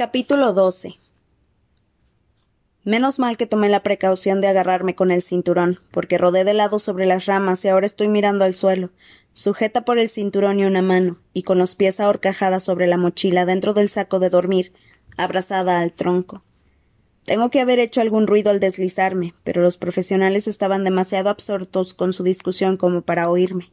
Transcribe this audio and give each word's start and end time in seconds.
Capítulo 0.00 0.54
12 0.54 0.98
Menos 2.84 3.18
mal 3.18 3.36
que 3.36 3.44
tomé 3.44 3.68
la 3.68 3.82
precaución 3.82 4.40
de 4.40 4.46
agarrarme 4.46 4.94
con 4.94 5.10
el 5.10 5.20
cinturón, 5.20 5.78
porque 5.90 6.16
rodé 6.16 6.44
de 6.44 6.54
lado 6.54 6.78
sobre 6.78 7.04
las 7.04 7.26
ramas 7.26 7.62
y 7.66 7.68
ahora 7.68 7.84
estoy 7.84 8.08
mirando 8.08 8.44
al 8.44 8.54
suelo, 8.54 8.88
sujeta 9.34 9.84
por 9.84 9.98
el 9.98 10.08
cinturón 10.08 10.58
y 10.58 10.64
una 10.64 10.80
mano, 10.80 11.18
y 11.34 11.42
con 11.42 11.58
los 11.58 11.74
pies 11.74 12.00
ahorcajadas 12.00 12.62
sobre 12.62 12.86
la 12.86 12.96
mochila 12.96 13.44
dentro 13.44 13.74
del 13.74 13.90
saco 13.90 14.20
de 14.20 14.30
dormir, 14.30 14.72
abrazada 15.18 15.80
al 15.80 15.92
tronco. 15.92 16.42
Tengo 17.26 17.50
que 17.50 17.60
haber 17.60 17.78
hecho 17.78 18.00
algún 18.00 18.26
ruido 18.26 18.50
al 18.50 18.58
deslizarme, 18.58 19.34
pero 19.44 19.60
los 19.60 19.76
profesionales 19.76 20.48
estaban 20.48 20.82
demasiado 20.82 21.28
absortos 21.28 21.92
con 21.92 22.14
su 22.14 22.22
discusión 22.22 22.78
como 22.78 23.02
para 23.02 23.28
oírme. 23.28 23.70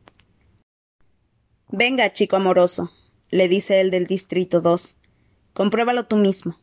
Venga, 1.69 2.11
chico 2.11 2.35
amoroso, 2.35 2.91
le 3.29 3.47
dice 3.47 3.79
el 3.79 3.91
del 3.91 4.07
Distrito 4.07 4.59
2. 4.59 4.99
Compruébalo 5.57 6.03
tú 6.03 6.17
mismo. 6.17 6.59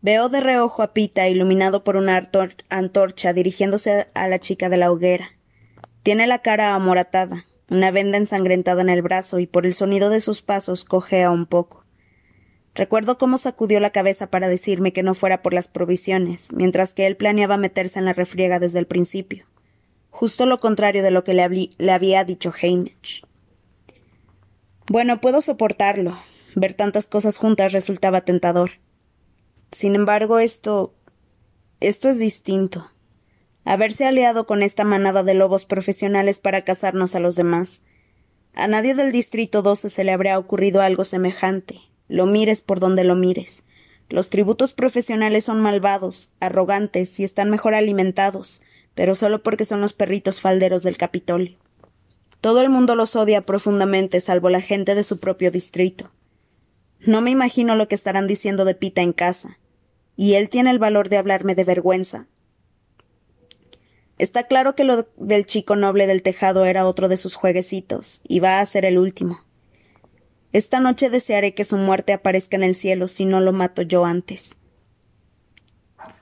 Veo 0.00 0.30
de 0.30 0.40
reojo 0.40 0.82
a 0.82 0.94
Pita 0.94 1.28
iluminado 1.28 1.84
por 1.84 1.96
una 1.96 2.30
antorcha 2.70 3.34
dirigiéndose 3.34 4.06
a 4.14 4.28
la 4.28 4.38
chica 4.38 4.70
de 4.70 4.78
la 4.78 4.90
hoguera. 4.90 5.32
Tiene 6.02 6.26
la 6.26 6.38
cara 6.38 6.74
amoratada, 6.74 7.44
una 7.68 7.90
venda 7.90 8.16
ensangrentada 8.16 8.80
en 8.80 8.88
el 8.88 9.02
brazo 9.02 9.40
y 9.40 9.46
por 9.46 9.66
el 9.66 9.74
sonido 9.74 10.08
de 10.08 10.22
sus 10.22 10.40
pasos 10.40 10.86
cojea 10.86 11.30
un 11.30 11.44
poco. 11.44 11.84
Recuerdo 12.74 13.18
cómo 13.18 13.36
sacudió 13.36 13.78
la 13.78 13.90
cabeza 13.90 14.30
para 14.30 14.48
decirme 14.48 14.94
que 14.94 15.02
no 15.02 15.12
fuera 15.12 15.42
por 15.42 15.52
las 15.52 15.68
provisiones, 15.68 16.50
mientras 16.50 16.94
que 16.94 17.06
él 17.06 17.18
planeaba 17.18 17.58
meterse 17.58 17.98
en 17.98 18.06
la 18.06 18.14
refriega 18.14 18.58
desde 18.58 18.78
el 18.78 18.86
principio. 18.86 19.44
Justo 20.08 20.46
lo 20.46 20.60
contrario 20.60 21.02
de 21.02 21.10
lo 21.10 21.24
que 21.24 21.34
le, 21.34 21.92
había 21.92 22.24
dicho 22.24 22.54
Heinrich. 22.58 23.22
Bueno, 24.86 25.20
puedo 25.20 25.42
soportarlo, 25.42 26.16
Ver 26.54 26.74
tantas 26.74 27.06
cosas 27.06 27.36
juntas 27.36 27.72
resultaba 27.72 28.20
tentador. 28.20 28.72
Sin 29.72 29.94
embargo, 29.94 30.38
esto. 30.38 30.94
esto 31.80 32.08
es 32.08 32.18
distinto. 32.18 32.90
Haberse 33.64 34.04
aliado 34.04 34.46
con 34.46 34.62
esta 34.62 34.84
manada 34.84 35.22
de 35.22 35.34
lobos 35.34 35.64
profesionales 35.64 36.38
para 36.38 36.62
cazarnos 36.62 37.14
a 37.14 37.20
los 37.20 37.34
demás. 37.34 37.82
A 38.52 38.68
nadie 38.68 38.94
del 38.94 39.10
Distrito 39.10 39.62
12 39.62 39.90
se 39.90 40.04
le 40.04 40.12
habría 40.12 40.38
ocurrido 40.38 40.80
algo 40.80 41.04
semejante. 41.04 41.80
Lo 42.08 42.26
mires 42.26 42.60
por 42.60 42.78
donde 42.78 43.02
lo 43.02 43.16
mires. 43.16 43.64
Los 44.08 44.30
tributos 44.30 44.72
profesionales 44.72 45.44
son 45.44 45.60
malvados, 45.60 46.32
arrogantes 46.38 47.18
y 47.18 47.24
están 47.24 47.50
mejor 47.50 47.74
alimentados, 47.74 48.62
pero 48.94 49.14
solo 49.14 49.42
porque 49.42 49.64
son 49.64 49.80
los 49.80 49.92
perritos 49.92 50.40
falderos 50.40 50.82
del 50.82 50.96
Capitolio. 50.96 51.58
Todo 52.40 52.60
el 52.60 52.68
mundo 52.68 52.94
los 52.94 53.16
odia 53.16 53.40
profundamente, 53.40 54.20
salvo 54.20 54.50
la 54.50 54.60
gente 54.60 54.94
de 54.94 55.02
su 55.02 55.18
propio 55.18 55.50
distrito. 55.50 56.10
No 57.06 57.20
me 57.20 57.30
imagino 57.30 57.76
lo 57.76 57.86
que 57.86 57.94
estarán 57.94 58.26
diciendo 58.26 58.64
de 58.64 58.74
Pita 58.74 59.02
en 59.02 59.12
casa. 59.12 59.58
Y 60.16 60.34
él 60.34 60.48
tiene 60.48 60.70
el 60.70 60.78
valor 60.78 61.08
de 61.08 61.18
hablarme 61.18 61.54
de 61.54 61.64
vergüenza. 61.64 62.26
Está 64.16 64.44
claro 64.44 64.74
que 64.74 64.84
lo 64.84 65.08
del 65.16 65.44
chico 65.44 65.76
noble 65.76 66.06
del 66.06 66.22
tejado 66.22 66.64
era 66.64 66.86
otro 66.86 67.08
de 67.08 67.16
sus 67.16 67.34
jueguecitos, 67.34 68.22
y 68.26 68.38
va 68.40 68.60
a 68.60 68.66
ser 68.66 68.84
el 68.84 68.96
último. 68.96 69.40
Esta 70.52 70.78
noche 70.78 71.10
desearé 71.10 71.52
que 71.52 71.64
su 71.64 71.76
muerte 71.76 72.12
aparezca 72.12 72.56
en 72.56 72.62
el 72.62 72.76
cielo 72.76 73.08
si 73.08 73.26
no 73.26 73.40
lo 73.40 73.52
mato 73.52 73.82
yo 73.82 74.04
antes. 74.04 74.56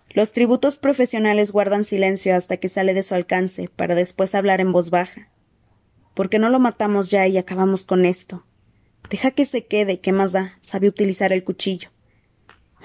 Los 0.09 0.33
tributos 0.33 0.77
profesionales 0.77 1.53
guardan 1.53 1.85
silencio 1.85 2.35
hasta 2.35 2.57
que 2.57 2.71
sale 2.71 2.95
de 2.95 3.03
su 3.03 3.15
alcance, 3.15 3.69
para 3.77 3.95
después 3.95 4.35
hablar 4.35 4.61
en 4.63 4.73
voz 4.73 4.89
baja. 4.89 5.29
¿Por 6.15 6.31
qué 6.31 6.39
no 6.39 6.49
lo 6.49 6.59
matamos 6.59 7.11
ya 7.11 7.27
y 7.27 7.37
acabamos 7.37 7.85
con 7.85 8.07
esto? 8.07 8.45
Deja 9.11 9.31
que 9.31 9.45
se 9.45 9.67
quede, 9.67 10.01
¿qué 10.01 10.13
más 10.13 10.33
da? 10.33 10.59
Sabe 10.61 10.89
utilizar 10.89 11.33
el 11.33 11.45
cuchillo. 11.45 11.91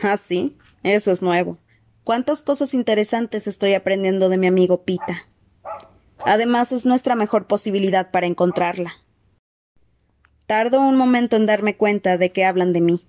Ah, 0.01 0.17
sí, 0.17 0.57
eso 0.83 1.11
es 1.11 1.21
nuevo. 1.21 1.57
Cuántas 2.03 2.41
cosas 2.41 2.73
interesantes 2.73 3.47
estoy 3.47 3.73
aprendiendo 3.73 4.29
de 4.29 4.37
mi 4.37 4.47
amigo 4.47 4.83
Pita. 4.83 5.27
Además, 6.19 6.71
es 6.71 6.85
nuestra 6.85 7.15
mejor 7.15 7.47
posibilidad 7.47 8.11
para 8.11 8.27
encontrarla. 8.27 8.93
Tardo 10.45 10.79
un 10.79 10.95
momento 10.95 11.35
en 11.35 11.45
darme 11.45 11.75
cuenta 11.75 12.17
de 12.17 12.31
que 12.31 12.45
hablan 12.45 12.73
de 12.73 12.81
mí. 12.81 13.05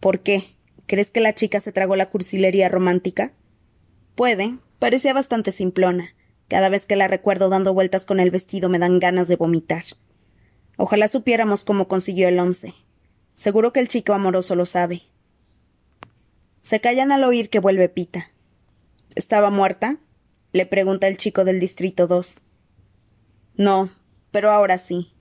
¿Por 0.00 0.20
qué? 0.20 0.56
¿Crees 0.86 1.10
que 1.10 1.20
la 1.20 1.34
chica 1.34 1.60
se 1.60 1.72
tragó 1.72 1.96
la 1.96 2.08
cursilería 2.10 2.68
romántica? 2.68 3.32
Puede, 4.14 4.58
parecía 4.78 5.12
bastante 5.12 5.52
simplona. 5.52 6.14
Cada 6.48 6.68
vez 6.68 6.86
que 6.86 6.96
la 6.96 7.08
recuerdo 7.08 7.48
dando 7.48 7.72
vueltas 7.72 8.04
con 8.04 8.20
el 8.20 8.30
vestido 8.30 8.68
me 8.68 8.78
dan 8.78 8.98
ganas 8.98 9.28
de 9.28 9.36
vomitar. 9.36 9.84
Ojalá 10.76 11.08
supiéramos 11.08 11.64
cómo 11.64 11.88
consiguió 11.88 12.28
el 12.28 12.38
once. 12.38 12.74
Seguro 13.34 13.72
que 13.72 13.80
el 13.80 13.88
chico 13.88 14.12
amoroso 14.12 14.54
lo 14.56 14.66
sabe. 14.66 15.02
Se 16.60 16.80
callan 16.80 17.12
al 17.12 17.24
oír 17.24 17.50
que 17.50 17.58
vuelve 17.58 17.88
Pita. 17.88 18.30
¿Estaba 19.14 19.50
muerta? 19.50 19.98
le 20.52 20.66
pregunta 20.66 21.08
el 21.08 21.16
chico 21.16 21.44
del 21.44 21.60
distrito 21.60 22.06
2. 22.06 22.40
No, 23.56 23.90
pero 24.30 24.50
ahora 24.50 24.78
sí, 24.78 25.12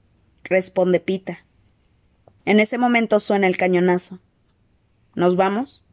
responde 0.43 0.99
Pita. 0.99 1.45
En 2.45 2.59
ese 2.59 2.77
momento 2.77 3.19
suena 3.19 3.47
el 3.47 3.57
cañonazo. 3.57 4.19
¿Nos 5.15 5.35
vamos? 5.35 5.83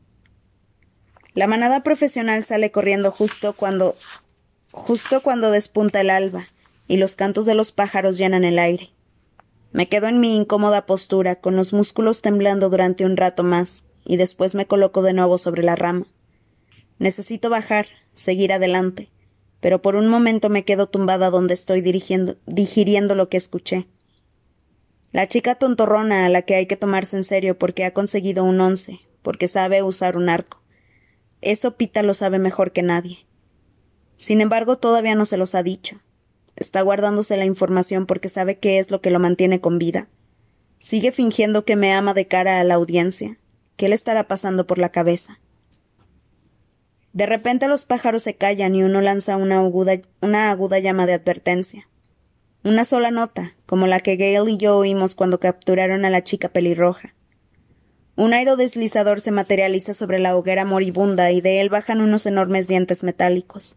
La 1.35 1.47
manada 1.47 1.83
profesional 1.83 2.45
sale 2.45 2.71
corriendo 2.71 3.11
justo 3.11 3.53
cuando 3.53 3.97
justo 4.73 5.23
cuando 5.23 5.51
despunta 5.51 6.01
el 6.01 6.11
alba 6.11 6.49
y 6.87 6.97
los 6.97 7.17
cantos 7.17 7.47
de 7.47 7.55
los 7.55 7.73
pájaros 7.73 8.19
llenan 8.19 8.45
el 8.45 8.59
aire. 8.59 8.91
Me 9.73 9.89
quedo 9.89 10.09
en 10.09 10.21
mi 10.21 10.35
incómoda 10.35 10.87
postura, 10.87 11.37
con 11.37 11.57
los 11.57 11.73
músculos 11.73 12.23
temblando 12.23 12.71
durante 12.71 13.05
un 13.05 13.17
rato 13.17 13.43
más, 13.45 13.85
y 14.05 14.17
después 14.17 14.55
me 14.55 14.67
coloco 14.67 15.03
de 15.03 15.13
nuevo 15.13 15.39
sobre 15.39 15.63
la 15.63 15.77
rama. 15.77 16.07
Necesito 16.99 17.51
bajar, 17.51 17.87
seguir 18.13 18.53
adelante, 18.53 19.11
pero 19.61 19.83
por 19.83 19.95
un 19.95 20.09
momento 20.09 20.49
me 20.49 20.65
quedo 20.65 20.89
tumbada 20.89 21.31
donde 21.31 21.55
estoy 21.55 21.81
dirigiendo, 21.81 22.37
digiriendo 22.47 23.15
lo 23.15 23.29
que 23.29 23.37
escuché. 23.37 23.87
La 25.13 25.29
chica 25.29 25.55
tontorrona 25.55 26.27
a 26.27 26.29
la 26.29 26.43
que 26.43 26.55
hay 26.55 26.67
que 26.67 26.77
tomarse 26.77 27.17
en 27.17 27.25
serio 27.25 27.59
porque 27.59 27.85
ha 27.85 27.95
conseguido 27.95 28.45
un 28.45 28.61
once, 28.61 29.01
porque 29.23 29.49
sabe 29.49 29.83
usar 29.83 30.17
un 30.17 30.29
arco. 30.29 30.63
Eso 31.41 31.77
Pita 31.77 32.03
lo 32.03 32.15
sabe 32.15 32.39
mejor 32.39 32.73
que 32.73 32.83
nadie. 32.83 33.27
Sin 34.17 34.41
embargo, 34.41 34.77
todavía 34.79 35.15
no 35.15 35.25
se 35.25 35.37
los 35.37 35.55
ha 35.55 35.63
dicho. 35.63 36.01
Está 36.59 36.83
guardándose 36.83 37.37
la 37.37 37.45
información 37.45 38.07
porque 38.07 38.29
sabe 38.29 38.59
qué 38.59 38.81
es 38.81 38.91
lo 38.91 39.01
que 39.01 39.13
lo 39.13 39.21
mantiene 39.21 39.61
con 39.61 39.79
vida. 39.79 40.09
Sigue 40.81 41.13
fingiendo 41.13 41.65
que 41.65 41.77
me 41.77 41.93
ama 41.93 42.15
de 42.15 42.27
cara 42.27 42.59
a 42.59 42.65
la 42.65 42.75
audiencia. 42.75 43.39
¿Qué 43.77 43.89
le 43.89 43.95
estará 43.95 44.27
pasando 44.27 44.67
por 44.67 44.79
la 44.79 44.89
cabeza? 44.89 45.39
De 47.13 47.27
repente 47.27 47.69
los 47.69 47.85
pájaros 47.85 48.25
se 48.25 48.35
callan 48.35 48.75
y 48.75 48.83
uno 48.83 49.01
lanza 49.01 49.37
una 49.37 49.59
aguda, 49.59 50.01
una 50.21 50.51
aguda 50.51 50.81
llama 50.81 51.07
de 51.07 51.15
advertencia. 51.15 51.89
Una 52.65 52.85
sola 52.85 53.13
nota, 53.13 53.55
como 53.65 53.87
la 53.87 54.01
que 54.01 54.17
Gale 54.17 54.51
y 54.51 54.57
yo 54.57 54.77
oímos 54.77 55.15
cuando 55.15 55.39
capturaron 55.39 56.05
a 56.05 56.11
la 56.11 56.25
chica 56.25 56.49
pelirroja. 56.49 57.15
Un 58.17 58.35
aerodeslizador 58.35 59.21
se 59.21 59.31
materializa 59.31 59.95
sobre 59.95 60.19
la 60.19 60.37
hoguera 60.37 60.65
moribunda 60.65 61.31
y 61.31 61.41
de 61.41 61.61
él 61.61 61.69
bajan 61.69 62.01
unos 62.01 62.27
enormes 62.27 62.67
dientes 62.67 63.05
metálicos. 63.05 63.77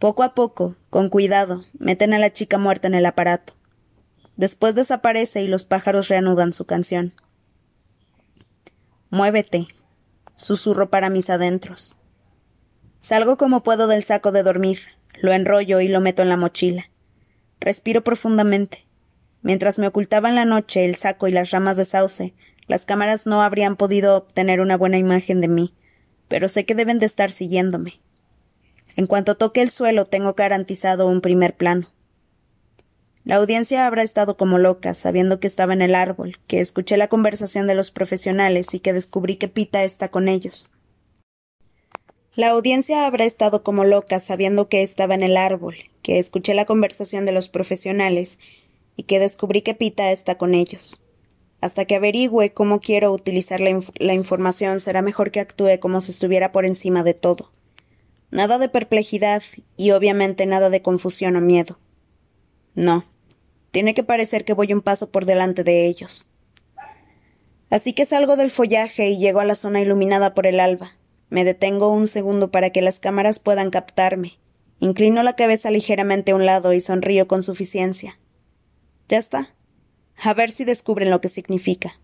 Poco 0.00 0.22
a 0.22 0.34
poco, 0.34 0.76
con 0.88 1.10
cuidado, 1.10 1.66
meten 1.78 2.14
a 2.14 2.18
la 2.18 2.32
chica 2.32 2.56
muerta 2.56 2.88
en 2.88 2.94
el 2.94 3.04
aparato. 3.04 3.52
Después 4.34 4.74
desaparece 4.74 5.42
y 5.42 5.46
los 5.46 5.66
pájaros 5.66 6.08
reanudan 6.08 6.54
su 6.54 6.64
canción. 6.64 7.12
Muévete, 9.10 9.68
susurro 10.36 10.88
para 10.88 11.10
mis 11.10 11.28
adentros. 11.28 11.98
Salgo 13.00 13.36
como 13.36 13.62
puedo 13.62 13.88
del 13.88 14.02
saco 14.02 14.32
de 14.32 14.42
dormir, 14.42 14.78
lo 15.20 15.34
enrollo 15.34 15.80
y 15.80 15.88
lo 15.88 16.00
meto 16.00 16.22
en 16.22 16.30
la 16.30 16.38
mochila. 16.38 16.88
Respiro 17.60 18.02
profundamente. 18.02 18.86
Mientras 19.42 19.78
me 19.78 19.86
ocultaba 19.86 20.30
en 20.30 20.34
la 20.34 20.46
noche 20.46 20.86
el 20.86 20.94
saco 20.94 21.28
y 21.28 21.32
las 21.32 21.50
ramas 21.50 21.76
de 21.76 21.84
sauce, 21.84 22.32
las 22.66 22.86
cámaras 22.86 23.26
no 23.26 23.42
habrían 23.42 23.76
podido 23.76 24.16
obtener 24.16 24.62
una 24.62 24.78
buena 24.78 24.96
imagen 24.96 25.42
de 25.42 25.48
mí, 25.48 25.74
pero 26.26 26.48
sé 26.48 26.64
que 26.64 26.74
deben 26.74 26.98
de 27.00 27.04
estar 27.04 27.30
siguiéndome. 27.30 28.00
En 29.00 29.06
cuanto 29.06 29.38
toque 29.38 29.62
el 29.62 29.70
suelo, 29.70 30.04
tengo 30.04 30.34
garantizado 30.34 31.08
un 31.08 31.22
primer 31.22 31.56
plano. 31.56 31.88
La 33.24 33.36
audiencia 33.36 33.86
habrá 33.86 34.02
estado 34.02 34.36
como 34.36 34.58
loca, 34.58 34.92
sabiendo 34.92 35.40
que 35.40 35.46
estaba 35.46 35.72
en 35.72 35.80
el 35.80 35.94
árbol, 35.94 36.36
que 36.46 36.60
escuché 36.60 36.98
la 36.98 37.08
conversación 37.08 37.66
de 37.66 37.74
los 37.74 37.90
profesionales 37.90 38.74
y 38.74 38.80
que 38.80 38.92
descubrí 38.92 39.36
que 39.36 39.48
Pita 39.48 39.84
está 39.84 40.10
con 40.10 40.28
ellos. 40.28 40.72
La 42.34 42.50
audiencia 42.50 43.06
habrá 43.06 43.24
estado 43.24 43.62
como 43.62 43.84
loca, 43.84 44.20
sabiendo 44.20 44.68
que 44.68 44.82
estaba 44.82 45.14
en 45.14 45.22
el 45.22 45.38
árbol, 45.38 45.76
que 46.02 46.18
escuché 46.18 46.52
la 46.52 46.66
conversación 46.66 47.24
de 47.24 47.32
los 47.32 47.48
profesionales 47.48 48.38
y 48.96 49.04
que 49.04 49.18
descubrí 49.18 49.62
que 49.62 49.72
Pita 49.72 50.12
está 50.12 50.36
con 50.36 50.54
ellos. 50.54 51.00
Hasta 51.62 51.86
que 51.86 51.94
averigüe 51.94 52.52
cómo 52.52 52.80
quiero 52.80 53.12
utilizar 53.12 53.62
la, 53.62 53.80
la 53.94 54.12
información, 54.12 54.78
será 54.78 55.00
mejor 55.00 55.30
que 55.30 55.40
actúe 55.40 55.80
como 55.80 56.02
si 56.02 56.10
estuviera 56.10 56.52
por 56.52 56.66
encima 56.66 57.02
de 57.02 57.14
todo. 57.14 57.50
Nada 58.30 58.58
de 58.58 58.68
perplejidad 58.68 59.42
y 59.76 59.90
obviamente 59.90 60.46
nada 60.46 60.70
de 60.70 60.82
confusión 60.82 61.36
o 61.36 61.40
miedo. 61.40 61.78
No. 62.74 63.04
Tiene 63.72 63.94
que 63.94 64.04
parecer 64.04 64.44
que 64.44 64.52
voy 64.52 64.72
un 64.72 64.82
paso 64.82 65.10
por 65.10 65.26
delante 65.26 65.64
de 65.64 65.86
ellos. 65.86 66.28
Así 67.70 67.92
que 67.92 68.06
salgo 68.06 68.36
del 68.36 68.50
follaje 68.50 69.10
y 69.10 69.18
llego 69.18 69.40
a 69.40 69.44
la 69.44 69.54
zona 69.54 69.80
iluminada 69.80 70.34
por 70.34 70.46
el 70.46 70.60
alba. 70.60 70.94
Me 71.28 71.44
detengo 71.44 71.92
un 71.92 72.08
segundo 72.08 72.50
para 72.50 72.70
que 72.70 72.82
las 72.82 72.98
cámaras 72.98 73.38
puedan 73.38 73.70
captarme. 73.70 74.38
Inclino 74.80 75.22
la 75.22 75.36
cabeza 75.36 75.70
ligeramente 75.70 76.32
a 76.32 76.34
un 76.34 76.46
lado 76.46 76.72
y 76.72 76.80
sonrío 76.80 77.28
con 77.28 77.42
suficiencia. 77.42 78.18
Ya 79.08 79.18
está. 79.18 79.54
A 80.22 80.34
ver 80.34 80.50
si 80.50 80.64
descubren 80.64 81.10
lo 81.10 81.20
que 81.20 81.28
significa. 81.28 82.00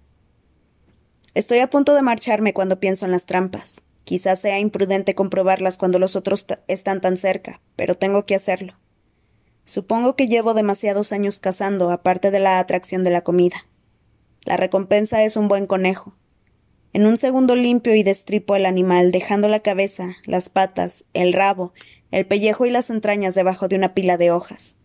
Estoy 1.35 1.59
a 1.59 1.71
punto 1.71 1.95
de 1.95 2.03
marcharme 2.03 2.55
cuando 2.55 2.81
pienso 2.81 3.05
en 3.05 3.13
las 3.13 3.27
trampas. 3.27 3.86
Quizás 4.07 4.39
sea 4.39 4.61
imprudente 4.61 5.17
comprobarlas 5.17 5.77
cuando 5.77 5.99
los 5.99 6.15
otros 6.15 6.47
están 6.69 7.01
tan 7.01 7.17
cerca, 7.17 7.61
pero 7.75 7.97
tengo 7.97 8.25
que 8.25 8.37
hacerlo. 8.37 8.75
Supongo 9.65 10.15
que 10.15 10.29
llevo 10.29 10.55
demasiados 10.55 11.11
años 11.11 11.41
cazando, 11.41 11.91
aparte 11.91 12.31
de 12.31 12.39
la 12.39 12.61
atracción 12.61 13.03
de 13.03 13.11
la 13.11 13.23
comida. 13.23 13.67
La 14.45 14.57
recompensa 14.57 15.25
es 15.25 15.37
un 15.37 15.49
buen 15.49 15.67
conejo. 15.67 16.15
En 16.93 17.05
un 17.05 17.17
segundo 17.17 17.57
limpio 17.57 17.97
y 17.97 18.05
destripo 18.05 18.55
el 18.55 18.65
animal, 18.65 19.11
dejando 19.11 19.49
la 19.49 19.59
cabeza, 19.59 20.15
las 20.25 20.51
patas, 20.51 21.05
el 21.13 21.33
rabo, 21.33 21.73
el 22.13 22.27
pellejo 22.27 22.65
y 22.65 22.71
las 22.71 22.91
entrañas 22.91 23.35
debajo 23.35 23.67
de 23.67 23.75
una 23.75 23.93
pila 23.93 24.19
de 24.19 24.31
hojas. 24.31 24.77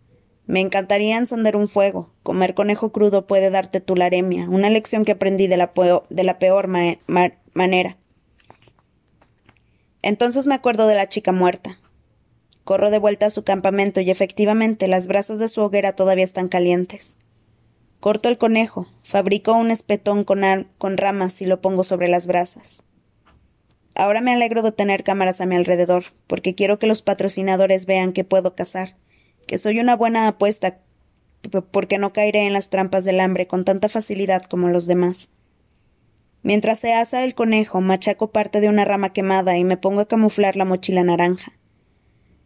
Me 0.47 0.61
encantaría 0.61 1.19
encender 1.19 1.55
un 1.55 1.67
fuego. 1.67 2.09
Comer 2.23 2.55
conejo 2.55 2.91
crudo 2.91 3.27
puede 3.27 3.51
darte 3.51 3.81
tularemia, 3.81 4.49
una 4.49 4.71
lección 4.71 5.05
que 5.05 5.11
aprendí 5.11 5.45
de 5.45 5.57
la, 5.57 5.71
de 6.09 6.23
la 6.23 6.39
peor 6.39 6.67
manera. 6.67 7.97
Entonces 10.01 10.47
me 10.47 10.55
acuerdo 10.55 10.87
de 10.87 10.95
la 10.95 11.09
chica 11.09 11.31
muerta. 11.31 11.79
Corro 12.63 12.91
de 12.91 12.99
vuelta 12.99 13.27
a 13.27 13.31
su 13.31 13.43
campamento 13.43 14.01
y 14.01 14.11
efectivamente 14.11 14.87
las 14.87 15.07
brasas 15.07 15.39
de 15.39 15.47
su 15.47 15.61
hoguera 15.61 15.95
todavía 15.95 16.23
están 16.23 16.47
calientes. 16.47 17.17
Corto 17.99 18.29
el 18.29 18.39
conejo, 18.39 18.87
fabrico 19.03 19.53
un 19.53 19.69
espetón 19.69 20.23
con, 20.23 20.97
ramas 20.97 21.41
y 21.41 21.45
lo 21.45 21.61
pongo 21.61 21.83
sobre 21.83 22.07
las 22.07 22.25
brasas. 22.25 22.83
Ahora 23.93 24.21
me 24.21 24.31
alegro 24.31 24.63
de 24.63 24.71
tener 24.71 25.03
cámaras 25.03 25.39
a 25.39 25.45
mi 25.45 25.55
alrededor, 25.55 26.05
porque 26.25 26.55
quiero 26.55 26.79
que 26.79 26.87
los 26.87 27.03
patrocinadores 27.03 27.85
vean 27.85 28.13
que 28.13 28.23
puedo 28.23 28.55
cazar, 28.55 28.95
que 29.45 29.59
soy 29.59 29.79
una 29.79 29.95
buena 29.95 30.27
apuesta, 30.27 30.79
porque 31.69 31.99
no 31.99 32.11
caeré 32.11 32.47
en 32.47 32.53
las 32.53 32.71
trampas 32.71 33.05
del 33.05 33.19
hambre 33.19 33.45
con 33.45 33.65
tanta 33.65 33.87
facilidad 33.87 34.41
como 34.43 34.69
los 34.69 34.87
demás. 34.87 35.31
Mientras 36.43 36.79
se 36.79 36.93
asa 36.93 37.23
el 37.23 37.35
conejo, 37.35 37.81
machaco 37.81 38.31
parte 38.31 38.61
de 38.61 38.69
una 38.69 38.85
rama 38.85 39.13
quemada 39.13 39.57
y 39.57 39.63
me 39.63 39.77
pongo 39.77 40.01
a 40.01 40.07
camuflar 40.07 40.55
la 40.55 40.65
mochila 40.65 41.03
naranja. 41.03 41.53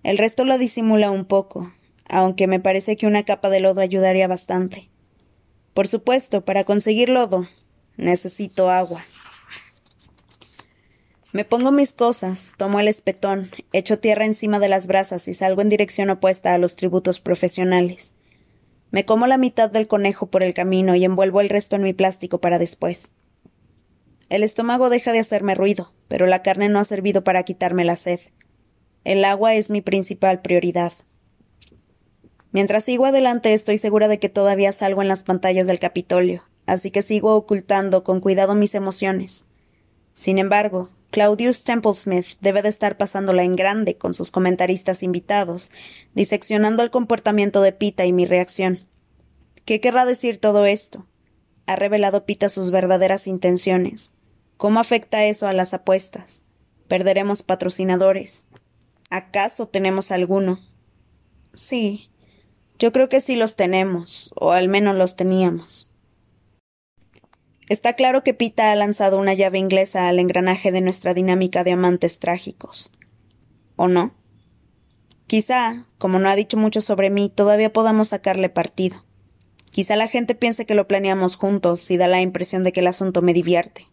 El 0.03 0.17
resto 0.17 0.43
lo 0.43 0.57
disimula 0.57 1.11
un 1.11 1.25
poco, 1.25 1.71
aunque 2.09 2.47
me 2.47 2.59
parece 2.59 2.97
que 2.97 3.07
una 3.07 3.23
capa 3.23 3.49
de 3.49 3.61
lodo 3.61 3.81
ayudaría 3.81 4.27
bastante. 4.27 4.89
Por 5.73 5.87
supuesto, 5.87 6.45
para 6.45 6.63
conseguir 6.63 7.09
lodo, 7.09 7.47
necesito 7.97 8.69
agua. 8.69 9.03
Me 11.31 11.43
pongo 11.43 11.71
mis 11.71 11.91
cosas, 11.91 12.53
tomo 12.57 12.79
el 12.79 12.87
espetón, 12.87 13.49
echo 13.73 13.99
tierra 13.99 14.25
encima 14.25 14.59
de 14.59 14.69
las 14.69 14.87
brasas 14.87 15.27
y 15.27 15.33
salgo 15.33 15.61
en 15.61 15.69
dirección 15.69 16.09
opuesta 16.09 16.53
a 16.53 16.57
los 16.57 16.77
tributos 16.77 17.19
profesionales. 17.19 18.13
Me 18.91 19.03
como 19.03 19.27
la 19.27 19.37
mitad 19.37 19.69
del 19.69 19.87
conejo 19.87 20.27
por 20.27 20.43
el 20.43 20.53
camino 20.53 20.95
y 20.95 21.03
envuelvo 21.03 21.41
el 21.41 21.49
resto 21.49 21.75
en 21.75 21.83
mi 21.83 21.91
plástico 21.91 22.39
para 22.39 22.57
después. 22.57 23.11
El 24.29 24.43
estómago 24.43 24.89
deja 24.89 25.11
de 25.11 25.19
hacerme 25.19 25.53
ruido, 25.53 25.93
pero 26.07 26.25
la 26.25 26.41
carne 26.41 26.67
no 26.69 26.79
ha 26.79 26.85
servido 26.85 27.23
para 27.23 27.43
quitarme 27.43 27.85
la 27.85 27.95
sed. 27.95 28.19
El 29.03 29.23
agua 29.23 29.53
es 29.53 29.69
mi 29.69 29.81
principal 29.81 30.41
prioridad. 30.41 30.93
Mientras 32.51 32.85
sigo 32.85 33.05
adelante 33.05 33.53
estoy 33.53 33.77
segura 33.77 34.07
de 34.07 34.17
que 34.17 34.29
todavía 34.29 34.71
salgo 34.71 35.01
en 35.01 35.09
las 35.09 35.23
pantallas 35.23 35.67
del 35.67 35.77
Capitolio, 35.77 36.43
así 36.65 36.89
que 36.89 37.03
sigo 37.03 37.35
ocultando 37.35 38.03
con 38.03 38.19
cuidado 38.19 38.55
mis 38.55 38.73
emociones. 38.73 39.45
Sin 40.13 40.39
embargo, 40.39 40.89
Claudius 41.11 41.63
Templesmith 41.63 42.37
debe 42.41 42.61
de 42.61 42.69
estar 42.69 42.97
pasándola 42.97 43.43
en 43.43 43.55
grande 43.55 43.97
con 43.97 44.13
sus 44.13 44.31
comentaristas 44.31 45.03
invitados, 45.03 45.69
diseccionando 46.13 46.81
el 46.81 46.89
comportamiento 46.89 47.61
de 47.61 47.73
Pita 47.73 48.05
y 48.05 48.13
mi 48.13 48.25
reacción. 48.25 48.87
¿Qué 49.65 49.79
querrá 49.81 50.05
decir 50.05 50.39
todo 50.39 50.65
esto? 50.65 51.05
¿Ha 51.67 51.75
revelado 51.75 52.25
Pita 52.25 52.49
sus 52.49 52.71
verdaderas 52.71 53.27
intenciones? 53.27 54.14
¿Cómo 54.57 54.79
afecta 54.79 55.25
eso 55.25 55.47
a 55.47 55.53
las 55.53 55.73
apuestas? 55.73 56.43
¿Perderemos 56.87 57.43
patrocinadores? 57.43 58.47
¿Acaso 59.09 59.67
tenemos 59.67 60.11
alguno? 60.11 60.59
Sí, 61.53 62.09
yo 62.79 62.91
creo 62.91 63.09
que 63.09 63.21
sí 63.21 63.35
los 63.35 63.55
tenemos, 63.55 64.33
o 64.35 64.51
al 64.51 64.69
menos 64.69 64.95
los 64.95 65.15
teníamos. 65.15 65.91
Está 67.67 67.93
claro 67.93 68.23
que 68.23 68.33
Pita 68.33 68.71
ha 68.71 68.75
lanzado 68.75 69.17
una 69.17 69.33
llave 69.33 69.59
inglesa 69.59 70.07
al 70.07 70.19
engranaje 70.19 70.71
de 70.71 70.81
nuestra 70.81 71.13
dinámica 71.13 71.63
de 71.63 71.71
amantes 71.71 72.19
trágicos. 72.19 72.91
¿O 73.75 73.87
no? 73.87 74.13
Quizá, 75.27 75.85
como 75.97 76.19
no 76.19 76.29
ha 76.29 76.35
dicho 76.35 76.57
mucho 76.57 76.81
sobre 76.81 77.09
mí, 77.09 77.29
todavía 77.33 77.73
podamos 77.73 78.09
sacarle 78.09 78.49
partido. 78.49 79.03
Quizá 79.71 79.95
la 79.95 80.07
gente 80.07 80.35
piense 80.35 80.65
que 80.65 80.75
lo 80.75 80.87
planeamos 80.87 81.35
juntos 81.35 81.89
y 81.91 81.97
da 81.97 82.07
la 82.07 82.21
impresión 82.21 82.63
de 82.63 82.71
que 82.71 82.81
el 82.81 82.87
asunto 82.87 83.21
me 83.21 83.33
divierte. 83.33 83.87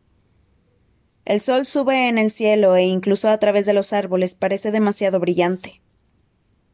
El 1.24 1.40
sol 1.40 1.66
sube 1.66 2.08
en 2.08 2.18
el 2.18 2.30
cielo 2.30 2.74
e 2.74 2.82
incluso 2.82 3.28
a 3.28 3.38
través 3.38 3.64
de 3.64 3.74
los 3.74 3.92
árboles 3.92 4.34
parece 4.34 4.72
demasiado 4.72 5.20
brillante. 5.20 5.80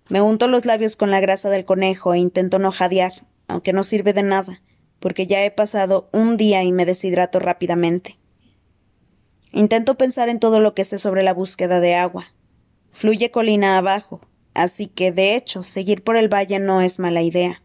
Me 0.08 0.22
unto 0.22 0.48
los 0.48 0.64
labios 0.64 0.96
con 0.96 1.10
la 1.10 1.20
grasa 1.20 1.50
del 1.50 1.66
conejo 1.66 2.14
e 2.14 2.18
intento 2.18 2.58
no 2.58 2.72
jadear, 2.72 3.12
aunque 3.46 3.74
no 3.74 3.84
sirve 3.84 4.14
de 4.14 4.22
nada, 4.22 4.62
porque 5.00 5.26
ya 5.26 5.44
he 5.44 5.50
pasado 5.50 6.08
un 6.12 6.38
día 6.38 6.62
y 6.62 6.72
me 6.72 6.86
deshidrato 6.86 7.40
rápidamente. 7.40 8.18
Intento 9.52 9.96
pensar 9.96 10.30
en 10.30 10.40
todo 10.40 10.60
lo 10.60 10.74
que 10.74 10.84
sé 10.84 10.98
sobre 10.98 11.22
la 11.22 11.34
búsqueda 11.34 11.80
de 11.80 11.94
agua. 11.94 12.32
Fluye 12.90 13.30
colina 13.30 13.76
abajo, 13.76 14.22
así 14.54 14.86
que, 14.86 15.12
de 15.12 15.36
hecho, 15.36 15.62
seguir 15.62 16.02
por 16.02 16.16
el 16.16 16.32
valle 16.32 16.58
no 16.58 16.80
es 16.80 16.98
mala 16.98 17.20
idea. 17.20 17.62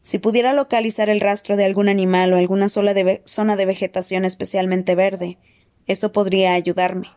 Si 0.00 0.18
pudiera 0.18 0.54
localizar 0.54 1.10
el 1.10 1.20
rastro 1.20 1.56
de 1.56 1.64
algún 1.64 1.88
animal 1.88 2.32
o 2.32 2.36
alguna 2.36 2.68
zona 2.68 2.94
de 2.94 3.66
vegetación 3.66 4.24
especialmente 4.24 4.94
verde, 4.94 5.38
esto 5.86 6.12
podría 6.12 6.54
ayudarme. 6.54 7.08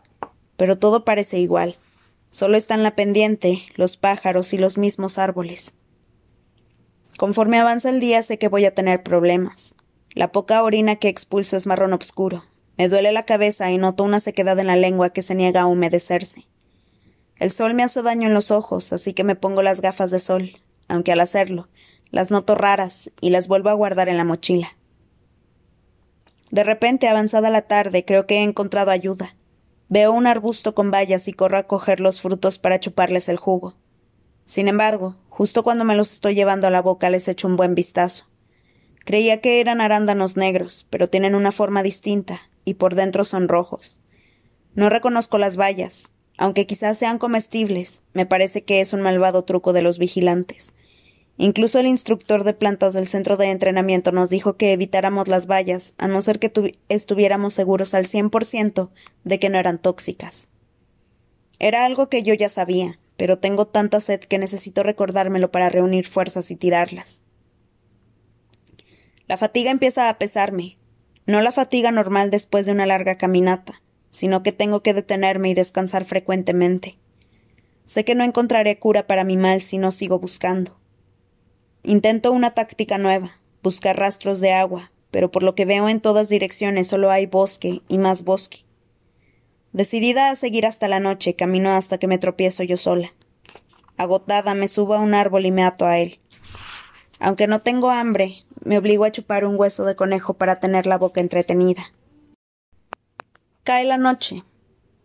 Pero 0.56 0.78
todo 0.78 1.04
parece 1.04 1.38
igual. 1.38 1.76
Solo 2.30 2.56
están 2.56 2.82
la 2.82 2.94
pendiente, 2.94 3.62
los 3.76 3.96
pájaros 3.96 4.52
y 4.52 4.58
los 4.58 4.76
mismos 4.76 5.18
árboles. 5.18 5.74
Conforme 7.16 7.58
avanza 7.58 7.90
el 7.90 8.00
día 8.00 8.22
sé 8.22 8.38
que 8.38 8.48
voy 8.48 8.64
a 8.64 8.74
tener 8.74 9.02
problemas. 9.02 9.74
La 10.14 10.30
poca 10.32 10.62
orina 10.62 10.96
que 10.96 11.08
expulso 11.08 11.56
es 11.56 11.66
marrón 11.66 11.92
oscuro. 11.92 12.44
Me 12.76 12.88
duele 12.88 13.12
la 13.12 13.24
cabeza 13.24 13.70
y 13.70 13.78
noto 13.78 14.04
una 14.04 14.20
sequedad 14.20 14.58
en 14.58 14.68
la 14.68 14.76
lengua 14.76 15.10
que 15.10 15.22
se 15.22 15.34
niega 15.34 15.62
a 15.62 15.66
humedecerse. 15.66 16.46
El 17.36 17.50
sol 17.50 17.74
me 17.74 17.82
hace 17.82 18.02
daño 18.02 18.28
en 18.28 18.34
los 18.34 18.50
ojos, 18.50 18.92
así 18.92 19.14
que 19.14 19.24
me 19.24 19.36
pongo 19.36 19.62
las 19.62 19.80
gafas 19.80 20.10
de 20.10 20.20
sol, 20.20 20.60
aunque 20.88 21.12
al 21.12 21.20
hacerlo, 21.20 21.68
las 22.10 22.30
noto 22.30 22.54
raras 22.54 23.12
y 23.20 23.30
las 23.30 23.48
vuelvo 23.48 23.68
a 23.70 23.74
guardar 23.74 24.08
en 24.08 24.16
la 24.16 24.24
mochila. 24.24 24.77
De 26.50 26.64
repente, 26.64 27.08
avanzada 27.08 27.50
la 27.50 27.62
tarde, 27.62 28.04
creo 28.04 28.26
que 28.26 28.38
he 28.38 28.42
encontrado 28.42 28.90
ayuda. 28.90 29.34
Veo 29.88 30.12
un 30.12 30.26
arbusto 30.26 30.74
con 30.74 30.90
bayas 30.90 31.28
y 31.28 31.32
corro 31.32 31.58
a 31.58 31.66
coger 31.66 32.00
los 32.00 32.20
frutos 32.20 32.58
para 32.58 32.80
chuparles 32.80 33.28
el 33.28 33.36
jugo. 33.36 33.74
Sin 34.44 34.68
embargo, 34.68 35.16
justo 35.28 35.62
cuando 35.62 35.84
me 35.84 35.96
los 35.96 36.12
estoy 36.12 36.34
llevando 36.34 36.66
a 36.66 36.70
la 36.70 36.82
boca 36.82 37.10
les 37.10 37.28
echo 37.28 37.48
un 37.48 37.56
buen 37.56 37.74
vistazo. 37.74 38.26
Creía 39.04 39.40
que 39.40 39.60
eran 39.60 39.80
arándanos 39.80 40.36
negros, 40.36 40.86
pero 40.90 41.08
tienen 41.08 41.34
una 41.34 41.52
forma 41.52 41.82
distinta, 41.82 42.42
y 42.64 42.74
por 42.74 42.94
dentro 42.94 43.24
son 43.24 43.48
rojos. 43.48 44.00
No 44.74 44.90
reconozco 44.90 45.38
las 45.38 45.56
bayas, 45.56 46.12
aunque 46.38 46.66
quizás 46.66 46.98
sean 46.98 47.18
comestibles, 47.18 48.02
me 48.12 48.26
parece 48.26 48.64
que 48.64 48.80
es 48.80 48.92
un 48.92 49.00
malvado 49.00 49.44
truco 49.44 49.72
de 49.72 49.82
los 49.82 49.98
vigilantes. 49.98 50.72
Incluso 51.40 51.78
el 51.78 51.86
instructor 51.86 52.42
de 52.42 52.52
plantas 52.52 52.94
del 52.94 53.06
centro 53.06 53.36
de 53.36 53.46
entrenamiento 53.46 54.10
nos 54.10 54.28
dijo 54.28 54.56
que 54.56 54.72
evitáramos 54.72 55.28
las 55.28 55.46
vallas, 55.46 55.94
a 55.96 56.08
no 56.08 56.20
ser 56.20 56.40
que 56.40 56.52
estuviéramos 56.88 57.54
seguros 57.54 57.94
al 57.94 58.06
cien 58.06 58.28
por 58.28 58.44
ciento 58.44 58.90
de 59.22 59.38
que 59.38 59.48
no 59.48 59.56
eran 59.56 59.78
tóxicas. 59.78 60.50
Era 61.60 61.84
algo 61.84 62.08
que 62.08 62.24
yo 62.24 62.34
ya 62.34 62.48
sabía, 62.48 62.98
pero 63.16 63.38
tengo 63.38 63.68
tanta 63.68 64.00
sed 64.00 64.18
que 64.20 64.40
necesito 64.40 64.82
recordármelo 64.82 65.52
para 65.52 65.68
reunir 65.68 66.08
fuerzas 66.08 66.50
y 66.50 66.56
tirarlas. 66.56 67.22
La 69.28 69.36
fatiga 69.36 69.70
empieza 69.70 70.08
a 70.08 70.18
pesarme, 70.18 70.76
no 71.24 71.40
la 71.40 71.52
fatiga 71.52 71.92
normal 71.92 72.32
después 72.32 72.66
de 72.66 72.72
una 72.72 72.86
larga 72.86 73.16
caminata, 73.16 73.80
sino 74.10 74.42
que 74.42 74.50
tengo 74.50 74.82
que 74.82 74.92
detenerme 74.94 75.50
y 75.50 75.54
descansar 75.54 76.04
frecuentemente. 76.04 76.98
Sé 77.84 78.04
que 78.04 78.16
no 78.16 78.24
encontraré 78.24 78.80
cura 78.80 79.06
para 79.06 79.22
mi 79.22 79.36
mal 79.36 79.60
si 79.60 79.78
no 79.78 79.92
sigo 79.92 80.18
buscando. 80.18 80.77
Intento 81.82 82.32
una 82.32 82.50
táctica 82.50 82.98
nueva, 82.98 83.38
buscar 83.62 83.96
rastros 83.96 84.40
de 84.40 84.52
agua, 84.52 84.90
pero 85.10 85.30
por 85.30 85.42
lo 85.42 85.54
que 85.54 85.64
veo 85.64 85.88
en 85.88 86.00
todas 86.00 86.28
direcciones 86.28 86.88
solo 86.88 87.10
hay 87.10 87.26
bosque 87.26 87.82
y 87.88 87.98
más 87.98 88.24
bosque. 88.24 88.64
Decidida 89.72 90.30
a 90.30 90.36
seguir 90.36 90.66
hasta 90.66 90.88
la 90.88 91.00
noche, 91.00 91.34
camino 91.34 91.70
hasta 91.70 91.98
que 91.98 92.08
me 92.08 92.18
tropiezo 92.18 92.62
yo 92.62 92.76
sola. 92.76 93.12
Agotada, 93.96 94.54
me 94.54 94.68
subo 94.68 94.94
a 94.94 95.00
un 95.00 95.14
árbol 95.14 95.46
y 95.46 95.50
me 95.50 95.64
ato 95.64 95.86
a 95.86 95.98
él. 95.98 96.18
Aunque 97.20 97.46
no 97.46 97.60
tengo 97.60 97.90
hambre, 97.90 98.36
me 98.64 98.78
obligo 98.78 99.04
a 99.04 99.12
chupar 99.12 99.44
un 99.44 99.58
hueso 99.58 99.84
de 99.84 99.96
conejo 99.96 100.34
para 100.34 100.60
tener 100.60 100.86
la 100.86 100.98
boca 100.98 101.20
entretenida. 101.20 101.92
Cae 103.64 103.84
la 103.84 103.98
noche. 103.98 104.44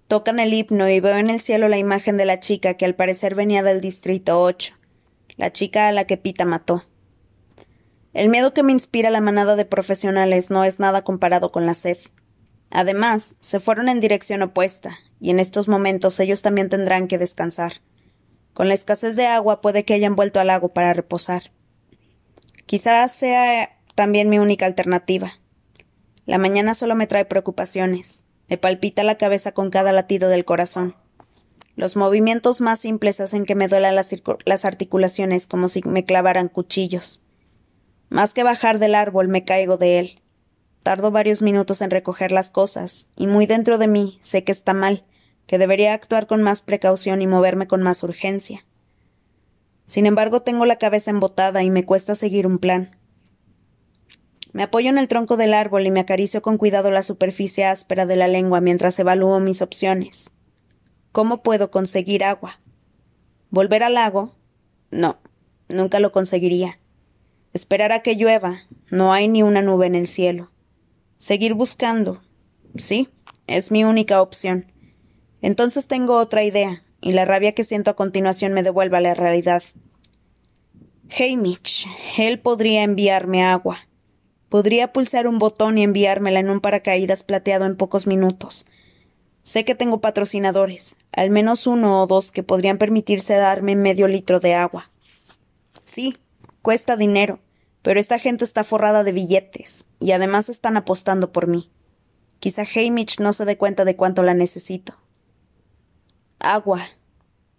Tocan 0.07 0.39
el 0.39 0.53
himno 0.53 0.87
y 0.89 0.99
veo 0.99 1.17
en 1.17 1.29
el 1.29 1.39
cielo 1.39 1.69
la 1.69 1.77
imagen 1.77 2.17
de 2.17 2.25
la 2.25 2.39
chica 2.39 2.75
que 2.75 2.85
al 2.85 2.95
parecer 2.95 3.35
venía 3.35 3.63
del 3.63 3.81
distrito 3.81 4.41
8, 4.41 4.75
la 5.37 5.51
chica 5.51 5.87
a 5.87 5.91
la 5.91 6.05
que 6.05 6.17
Pita 6.17 6.45
mató. 6.45 6.83
El 8.13 8.29
miedo 8.29 8.53
que 8.53 8.63
me 8.63 8.71
inspira 8.71 9.09
la 9.09 9.21
manada 9.21 9.55
de 9.55 9.65
profesionales 9.65 10.51
no 10.51 10.63
es 10.63 10.79
nada 10.79 11.03
comparado 11.03 11.51
con 11.51 11.65
la 11.65 11.73
sed. 11.73 11.97
Además, 12.69 13.35
se 13.39 13.59
fueron 13.59 13.89
en 13.89 13.99
dirección 13.99 14.41
opuesta, 14.41 14.99
y 15.19 15.31
en 15.31 15.39
estos 15.39 15.67
momentos 15.67 16.19
ellos 16.19 16.41
también 16.41 16.69
tendrán 16.69 17.07
que 17.07 17.17
descansar. 17.17 17.73
Con 18.53 18.67
la 18.67 18.75
escasez 18.75 19.15
de 19.15 19.25
agua 19.25 19.61
puede 19.61 19.83
que 19.83 19.95
hayan 19.95 20.15
vuelto 20.15 20.39
al 20.39 20.47
lago 20.47 20.69
para 20.69 20.93
reposar. 20.93 21.51
Quizás 22.65 23.11
sea 23.11 23.77
también 23.95 24.29
mi 24.29 24.39
única 24.39 24.65
alternativa. 24.65 25.39
La 26.25 26.37
mañana 26.37 26.73
solo 26.73 26.95
me 26.95 27.07
trae 27.07 27.25
preocupaciones. 27.25 28.25
Me 28.47 28.57
palpita 28.57 29.03
la 29.03 29.17
cabeza 29.17 29.53
con 29.53 29.71
cada 29.71 29.91
latido 29.91 30.29
del 30.29 30.45
corazón. 30.45 30.95
Los 31.75 31.95
movimientos 31.95 32.61
más 32.61 32.79
simples 32.81 33.19
hacen 33.19 33.45
que 33.45 33.55
me 33.55 33.67
duelan 33.67 33.95
las, 33.95 34.65
articulaciones 34.65 35.47
como 35.47 35.69
si 35.69 35.81
me 35.83 36.05
clavaran 36.05 36.47
cuchillos. 36.47 37.23
Más 38.09 38.33
que 38.33 38.43
bajar 38.43 38.77
del 38.77 38.93
árbol, 38.93 39.27
me 39.27 39.43
caigo 39.43 39.77
de 39.77 39.99
él. 39.99 40.21
Tardo 40.83 41.09
varios 41.09 41.41
minutos 41.41 41.81
en 41.81 41.89
recoger 41.89 42.31
las 42.31 42.51
cosas, 42.51 43.07
y 43.15 43.25
muy 43.25 43.47
dentro 43.47 43.77
de 43.77 43.87
mí 43.87 44.19
sé 44.21 44.43
que 44.43 44.51
está 44.51 44.73
mal, 44.73 45.03
que 45.47 45.57
debería 45.57 45.93
actuar 45.93 46.27
con 46.27 46.43
más 46.43 46.61
precaución 46.61 47.21
y 47.21 47.27
moverme 47.27 47.67
con 47.67 47.81
más 47.81 48.03
urgencia. 48.03 48.65
Sin 49.85 50.05
embargo, 50.05 50.41
tengo 50.41 50.65
la 50.65 50.77
cabeza 50.77 51.09
embotada 51.09 51.63
y 51.63 51.71
me 51.71 51.85
cuesta 51.85 52.13
seguir 52.13 52.45
un 52.45 52.59
plan. 52.59 52.95
Me 54.51 54.61
apoyo 54.61 54.89
en 54.89 54.99
el 54.99 55.07
tronco 55.07 55.35
del 55.35 55.55
árbol 55.55 55.87
y 55.87 55.91
me 55.91 55.99
acaricio 55.99 56.43
con 56.43 56.57
cuidado 56.59 56.91
la 56.91 57.01
superficie 57.01 57.65
áspera 57.65 58.05
de 58.05 58.15
la 58.15 58.27
lengua 58.27 58.61
mientras 58.61 58.99
evalúo 58.99 59.39
mis 59.39 59.63
opciones. 59.63 60.29
¿Cómo 61.13 61.43
puedo 61.43 61.70
conseguir 61.70 62.24
agua? 62.24 62.60
¿Volver 63.51 63.84
al 63.84 63.93
lago? 63.93 64.34
No, 64.89 65.20
nunca 65.70 66.00
lo 66.00 66.12
conseguiría. 66.12 66.79
Esperar 67.53 67.91
a 67.91 68.00
que 68.01 68.15
llueva. 68.15 68.63
No 68.89 69.13
hay 69.13 69.27
ni 69.27 69.43
una 69.43 69.62
nube 69.62 69.86
en 69.86 69.93
el 69.93 70.08
cielo. 70.08 70.50
Seguir 71.20 71.53
buscando. 71.53 72.24
Sí, 72.77 73.10
es 73.46 73.70
mi 73.70 73.84
única 73.84 74.24
opción. 74.24 74.72
Entonces 75.43 75.88
tengo 75.88 76.17
otra 76.17 76.43
idea, 76.43 76.82
y 77.00 77.12
la 77.12 77.25
rabia 77.25 77.53
que 77.53 77.63
siento 77.63 77.91
a 77.91 77.96
continuación 77.96 78.53
me 78.53 78.63
devuelve 78.63 78.98
a 78.98 79.01
la 79.01 79.13
realidad. 79.13 79.62
Mitch, 81.38 81.86
él 82.17 82.39
podría 82.39 82.82
enviarme 82.82 83.43
agua. 83.43 83.88
Podría 84.50 84.91
pulsar 84.91 85.27
un 85.27 85.38
botón 85.38 85.77
y 85.77 85.84
enviármela 85.84 86.39
en 86.39 86.50
un 86.50 86.60
paracaídas 86.60 87.22
plateado 87.22 87.65
en 87.65 87.77
pocos 87.77 88.08
minutos. 88.08 88.65
Sé 89.43 89.65
que 89.65 89.75
tengo 89.75 90.01
patrocinadores, 90.01 90.95
al 91.12 91.29
menos 91.29 91.67
uno 91.67 92.01
o 92.01 92.07
dos 92.07 92.31
que 92.31 92.43
podrían 92.43 92.77
permitirse 92.77 93.35
darme 93.35 93.75
medio 93.75 94.07
litro 94.07 94.39
de 94.39 94.55
agua. 94.55 94.89
Sí, 95.83 96.17
cuesta 96.62 96.97
dinero, 96.97 97.39
pero 97.81 98.00
esta 98.00 98.19
gente 98.19 98.45
está 98.45 98.63
forrada 98.63 99.03
de 99.03 99.12
billetes, 99.12 99.85
y 100.00 100.13
además 100.13 100.50
están 100.50 100.77
apostando 100.77 101.31
por 101.31 101.47
mí. 101.47 101.71
Quizá 102.39 102.63
Hamish 102.63 103.19
no 103.19 103.33
se 103.33 103.45
dé 103.45 103.57
cuenta 103.57 103.85
de 103.85 103.95
cuánto 103.95 104.23
la 104.23 104.33
necesito 104.33 104.95
agua. 106.43 106.81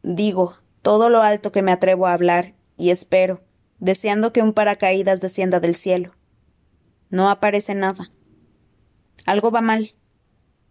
Digo, 0.02 0.56
todo 0.82 1.08
lo 1.08 1.22
alto 1.22 1.50
que 1.50 1.62
me 1.62 1.72
atrevo 1.72 2.06
a 2.06 2.12
hablar, 2.12 2.54
y 2.76 2.90
espero, 2.90 3.40
deseando 3.78 4.32
que 4.32 4.42
un 4.42 4.52
paracaídas 4.52 5.20
descienda 5.20 5.58
del 5.58 5.74
cielo. 5.74 6.12
No 7.08 7.30
aparece 7.30 7.74
nada. 7.74 8.10
Algo 9.26 9.50
va 9.50 9.62
mal. 9.62 9.94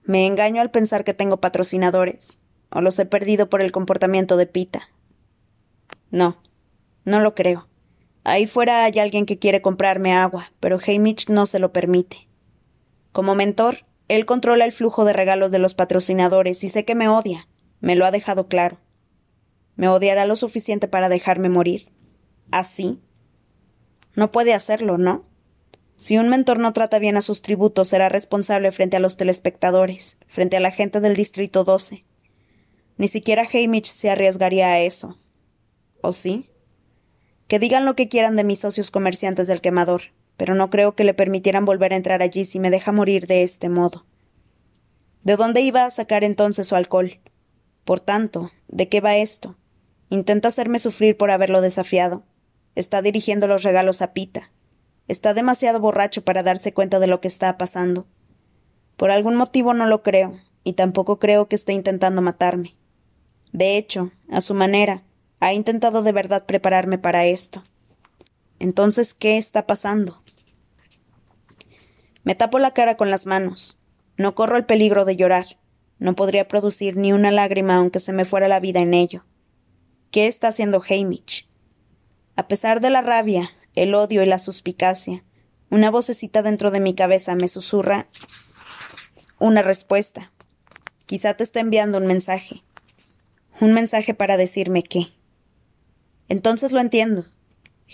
Me 0.05 0.25
engaño 0.27 0.62
al 0.62 0.72
pensar 0.72 1.03
que 1.03 1.13
tengo 1.13 1.38
patrocinadores, 1.38 2.41
o 2.69 2.81
los 2.81 3.00
he 3.00 3.05
perdido 3.05 3.50
por 3.50 3.62
el 3.62 3.72
comportamiento 3.72 4.36
de 4.36 4.48
Pita. 4.48 4.89
No, 6.12 6.38
no 7.05 7.19
lo 7.19 7.36
creo. 7.36 7.67
Ahí 8.25 8.48
fuera 8.48 8.83
hay 8.83 9.00
alguien 9.00 9.25
que 9.25 9.39
quiere 9.39 9.62
comprarme 9.62 10.13
agua, 10.13 10.51
pero 10.60 10.79
Hamish 10.86 11.29
no 11.29 11.45
se 11.45 11.60
lo 11.60 11.72
permite. 11.72 12.27
Como 13.12 13.36
mentor, 13.36 13.86
él 14.07 14.25
controla 14.25 14.65
el 14.65 14.72
flujo 14.72 15.05
de 15.05 15.13
regalos 15.13 15.51
de 15.51 15.60
los 15.60 15.74
patrocinadores 15.74 16.63
y 16.63 16.69
sé 16.69 16.86
que 16.86 16.95
me 16.95 17.07
odia, 17.07 17.48
me 17.79 17.95
lo 17.95 18.05
ha 18.05 18.12
dejado 18.12 18.48
claro. 18.48 18.77
Me 19.75 19.88
odiará 19.88 20.25
lo 20.25 20.36
suficiente 20.36 20.88
para 20.88 21.10
dejarme 21.10 21.50
morir. 21.50 21.89
¿Así? 22.51 23.00
No 24.15 24.31
puede 24.31 24.53
hacerlo, 24.53 24.98
¿no? 24.98 25.25
Si 26.03 26.17
un 26.17 26.27
mentor 26.27 26.60
no 26.60 26.74
trata 26.74 27.00
bien 27.00 27.15
a 27.15 27.22
sus 27.22 27.41
tributos, 27.41 27.88
será 27.88 28.10
responsable 28.10 28.74
frente 28.74 28.98
a 28.98 29.00
los 29.00 29.15
telespectadores, 29.15 30.17
frente 30.27 30.57
a 30.57 30.60
la 30.60 30.69
gente 30.69 31.00
del 31.00 31.15
Distrito 31.15 31.63
12. 31.63 32.03
Ni 32.98 33.07
siquiera 33.07 33.48
Hamish 33.50 33.86
se 33.86 34.10
arriesgaría 34.10 34.67
a 34.67 34.81
eso. 34.81 35.17
¿O 36.01 36.12
sí? 36.12 36.50
Que 37.48 37.57
digan 37.57 37.86
lo 37.86 37.95
que 37.95 38.10
quieran 38.10 38.36
de 38.36 38.43
mis 38.43 38.60
socios 38.60 38.91
comerciantes 38.91 39.48
del 39.48 39.62
quemador, 39.62 40.12
pero 40.36 40.55
no 40.55 40.69
creo 40.69 40.93
que 40.93 41.05
le 41.05 41.13
permitieran 41.13 41.63
volver 41.63 41.93
a 41.93 41.95
entrar 41.95 42.22
allí 42.22 42.43
si 42.43 42.60
me 42.60 42.69
deja 42.69 42.91
morir 42.91 43.25
de 43.25 43.43
este 43.43 43.69
modo. 43.69 44.05
¿De 45.22 45.38
dónde 45.38 45.62
iba 45.62 45.86
a 45.86 45.91
sacar 45.91 46.25
entonces 46.25 46.67
su 46.67 46.75
alcohol? 46.75 47.22
Por 47.86 48.01
tanto, 48.01 48.51
¿de 48.67 48.89
qué 48.89 49.00
va 49.00 49.15
esto? 49.15 49.55
Intenta 50.10 50.50
hacerme 50.50 50.79
sufrir 50.79 51.15
por 51.15 51.31
haberlo 51.31 51.62
desafiado. 51.62 52.25
Está 52.75 53.01
dirigiendo 53.01 53.48
los 53.48 53.63
regalos 53.63 54.01
a 54.01 54.12
Pita. 54.12 54.51
Está 55.07 55.33
demasiado 55.33 55.79
borracho 55.79 56.24
para 56.24 56.43
darse 56.43 56.74
cuenta 56.74 57.00
de 57.00 57.07
lo 57.07 57.19
que 57.19 57.27
está 57.27 57.57
pasando. 57.57 58.07
Por 58.95 59.12
algún 59.12 59.36
motivo 59.36 59.74
no 59.74 59.86
lo 59.86 60.01
creo, 60.01 60.39
y 60.63 60.74
tampoco 60.74 61.19
creo 61.19 61.48
que 61.48 61.55
esté 61.55 61.74
intentando 61.74 62.22
matarme. 62.22 62.75
De 63.51 63.77
hecho, 63.77 64.12
a 64.29 64.41
su 64.41 64.53
manera, 64.53 65.03
ha 65.39 65.53
intentado 65.53 66.03
de 66.03 66.12
verdad 66.12 66.45
prepararme 66.45 66.98
para 66.98 67.25
esto. 67.25 67.63
Entonces, 68.60 69.13
¿qué 69.13 69.38
está 69.38 69.67
pasando? 69.67 70.24
Me 72.24 72.36
tapo 72.36 72.60
la 72.60 72.72
cara 72.72 72.95
con 72.95 73.12
las 73.12 73.25
manos. 73.25 73.77
No 74.15 74.36
corro 74.36 74.55
el 74.55 74.65
peligro 74.65 75.03
de 75.03 75.17
llorar. 75.17 75.57
No 76.00 76.15
podría 76.15 76.48
producir 76.48 76.95
ni 76.95 77.12
una 77.12 77.31
lágrima 77.31 77.75
aunque 77.75 78.00
se 78.00 78.13
me 78.13 78.25
fuera 78.25 78.48
la 78.48 78.62
vida 78.62 78.79
en 78.79 78.93
ello. 78.93 79.25
¿Qué 80.12 80.27
está 80.27 80.48
haciendo 80.48 80.81
Hamish? 80.88 81.50
A 82.36 82.48
pesar 82.48 82.79
de 82.79 82.89
la 82.89 83.01
rabia, 83.01 83.50
el 83.75 83.96
odio 83.96 84.24
y 84.24 84.25
la 84.25 84.39
suspicacia, 84.39 85.24
una 85.70 85.89
vocecita 85.89 86.44
dentro 86.44 86.70
de 86.70 86.80
mi 86.80 86.94
cabeza 86.94 87.36
me 87.36 87.48
susurra 87.48 88.08
una 89.39 89.62
respuesta. 89.62 90.32
Quizá 91.06 91.34
te 91.34 91.44
está 91.44 91.60
enviando 91.60 91.98
un 91.98 92.06
mensaje. 92.06 92.63
Un 93.60 93.74
mensaje 93.74 94.13
para 94.13 94.38
decirme 94.38 94.84
qué. 94.84 95.08
Entonces 96.30 96.72
lo 96.72 96.80
entiendo. 96.80 97.25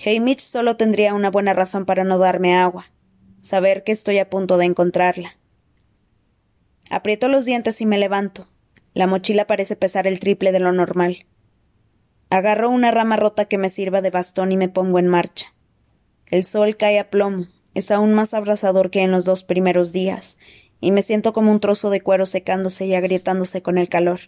Hamish 0.05 0.41
solo 0.41 0.77
tendría 0.77 1.13
una 1.13 1.31
buena 1.31 1.53
razón 1.53 1.85
para 1.85 2.03
no 2.03 2.17
darme 2.17 2.55
agua. 2.55 2.91
Saber 3.41 3.83
que 3.83 3.91
estoy 3.91 4.19
a 4.19 4.29
punto 4.29 4.57
de 4.57 4.65
encontrarla. 4.65 5.37
Aprieto 6.89 7.27
los 7.29 7.45
dientes 7.45 7.81
y 7.81 7.85
me 7.85 7.97
levanto. 7.97 8.47
La 8.93 9.07
mochila 9.07 9.47
parece 9.47 9.75
pesar 9.75 10.05
el 10.05 10.19
triple 10.19 10.51
de 10.51 10.59
lo 10.59 10.71
normal. 10.71 11.25
Agarro 12.29 12.69
una 12.69 12.91
rama 12.91 13.15
rota 13.15 13.45
que 13.45 13.57
me 13.57 13.69
sirva 13.69 14.01
de 14.01 14.11
bastón 14.11 14.51
y 14.51 14.57
me 14.57 14.69
pongo 14.69 14.99
en 14.99 15.07
marcha. 15.07 15.53
El 16.29 16.43
sol 16.43 16.77
cae 16.77 16.99
a 16.99 17.09
plomo, 17.09 17.47
es 17.73 17.89
aún 17.89 18.13
más 18.13 18.33
abrasador 18.33 18.91
que 18.91 19.01
en 19.01 19.11
los 19.11 19.25
dos 19.25 19.43
primeros 19.43 19.91
días, 19.91 20.37
y 20.79 20.91
me 20.91 21.01
siento 21.01 21.33
como 21.33 21.51
un 21.51 21.59
trozo 21.59 21.89
de 21.89 22.01
cuero 22.01 22.25
secándose 22.25 22.85
y 22.85 22.93
agrietándose 22.93 23.61
con 23.61 23.77
el 23.77 23.89
calor. 23.89 24.21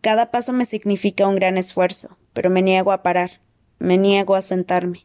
Cada 0.00 0.30
paso 0.30 0.52
me 0.52 0.64
significa 0.64 1.28
un 1.28 1.36
gran 1.36 1.58
esfuerzo, 1.58 2.16
pero 2.32 2.50
me 2.50 2.62
niego 2.62 2.90
a 2.90 3.02
parar, 3.02 3.40
me 3.78 3.98
niego 3.98 4.34
a 4.34 4.42
sentarme. 4.42 5.04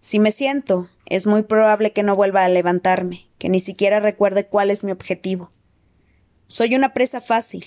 Si 0.00 0.20
me 0.20 0.30
siento, 0.30 0.88
es 1.06 1.26
muy 1.26 1.42
probable 1.42 1.92
que 1.92 2.04
no 2.04 2.14
vuelva 2.14 2.44
a 2.44 2.48
levantarme, 2.48 3.26
que 3.38 3.48
ni 3.48 3.58
siquiera 3.58 3.98
recuerde 3.98 4.46
cuál 4.46 4.70
es 4.70 4.84
mi 4.84 4.92
objetivo. 4.92 5.50
Soy 6.46 6.76
una 6.76 6.92
presa 6.92 7.20
fácil. 7.20 7.64